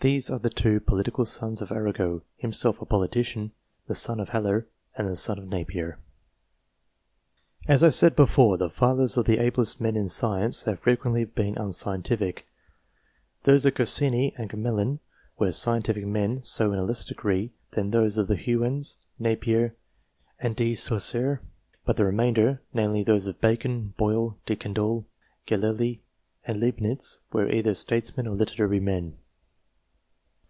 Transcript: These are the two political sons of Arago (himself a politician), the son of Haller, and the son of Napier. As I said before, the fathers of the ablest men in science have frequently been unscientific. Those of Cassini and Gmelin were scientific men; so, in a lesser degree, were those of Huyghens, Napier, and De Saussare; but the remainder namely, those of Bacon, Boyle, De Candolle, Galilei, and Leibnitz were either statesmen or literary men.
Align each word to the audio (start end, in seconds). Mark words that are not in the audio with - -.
These 0.00 0.30
are 0.30 0.38
the 0.38 0.48
two 0.48 0.78
political 0.78 1.24
sons 1.24 1.60
of 1.60 1.72
Arago 1.72 2.22
(himself 2.36 2.80
a 2.80 2.86
politician), 2.86 3.50
the 3.88 3.96
son 3.96 4.20
of 4.20 4.28
Haller, 4.28 4.68
and 4.96 5.08
the 5.08 5.16
son 5.16 5.40
of 5.40 5.48
Napier. 5.48 5.98
As 7.66 7.82
I 7.82 7.90
said 7.90 8.14
before, 8.14 8.56
the 8.56 8.70
fathers 8.70 9.16
of 9.16 9.24
the 9.24 9.38
ablest 9.40 9.80
men 9.80 9.96
in 9.96 10.08
science 10.08 10.62
have 10.66 10.78
frequently 10.78 11.24
been 11.24 11.58
unscientific. 11.58 12.46
Those 13.42 13.66
of 13.66 13.74
Cassini 13.74 14.36
and 14.38 14.48
Gmelin 14.48 15.00
were 15.36 15.50
scientific 15.50 16.06
men; 16.06 16.44
so, 16.44 16.72
in 16.72 16.78
a 16.78 16.84
lesser 16.84 17.08
degree, 17.12 17.50
were 17.76 17.82
those 17.82 18.16
of 18.18 18.28
Huyghens, 18.28 18.98
Napier, 19.18 19.74
and 20.38 20.54
De 20.54 20.74
Saussare; 20.76 21.40
but 21.84 21.96
the 21.96 22.04
remainder 22.04 22.62
namely, 22.72 23.02
those 23.02 23.26
of 23.26 23.40
Bacon, 23.40 23.94
Boyle, 23.96 24.38
De 24.46 24.54
Candolle, 24.54 25.06
Galilei, 25.48 25.98
and 26.44 26.60
Leibnitz 26.60 27.16
were 27.32 27.50
either 27.50 27.74
statesmen 27.74 28.28
or 28.28 28.36
literary 28.36 28.78
men. 28.78 29.16